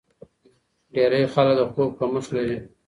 [0.93, 2.57] ډېری خلک د خوب کمښت لري.